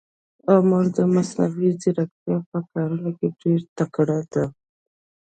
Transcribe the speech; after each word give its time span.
عمر 0.53 0.83
د 0.97 0.99
مصنوي 1.13 1.69
ځیرکتیا 1.81 2.37
په 2.49 2.59
کارونه 2.71 3.09
کې 3.17 3.27
ډېر 3.41 3.59
تکړه 3.77 4.19
ده. 4.31 4.43